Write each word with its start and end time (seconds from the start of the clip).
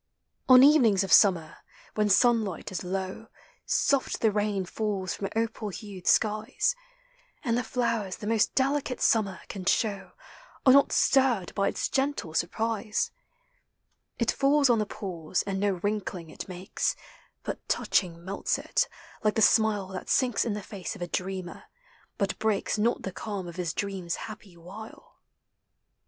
On 0.49 0.63
evenings 0.63 1.03
of 1.03 1.13
summer, 1.13 1.57
when 1.93 2.09
sunlight 2.09 2.71
is 2.71 2.83
low. 2.83 3.27
Soft 3.67 4.21
the 4.21 4.31
rain 4.31 4.65
falls 4.65 5.13
from 5.13 5.29
opal 5.35 5.69
hued 5.69 6.07
skies: 6.07 6.75
And 7.43 7.55
the 7.55 7.63
flowers 7.63 8.15
the 8.17 8.25
most 8.25 8.55
delicate 8.55 8.99
summer 8.99 9.41
can 9.47 9.63
show 9.65 10.13
Are 10.65 10.73
not 10.73 10.91
stirred 10.91 11.53
by 11.53 11.67
its 11.67 11.87
gentle 11.87 12.33
surprise. 12.33 13.11
It 14.17 14.31
falls 14.31 14.71
on 14.71 14.79
the 14.79 14.87
pools, 14.87 15.43
and 15.43 15.59
no 15.59 15.73
wrinkling 15.83 16.31
it 16.31 16.47
makes, 16.49 16.95
But 17.43 17.59
touching 17.69 18.25
melts 18.25 18.57
in. 18.57 18.65
like 19.23 19.35
the 19.35 19.39
smile 19.43 19.89
Thatsinks 19.93 20.45
in 20.45 20.53
the 20.53 20.63
face 20.63 20.95
of 20.95 21.03
a 21.03 21.07
dreamer, 21.07 21.65
bu1 22.17 22.39
breaks 22.39 22.79
Not 22.79 23.03
the 23.03 23.11
calm 23.11 23.47
of 23.47 23.57
his 23.57 23.71
dream's 23.71 24.15
happy 24.15 24.57
Wtle. 24.57 25.03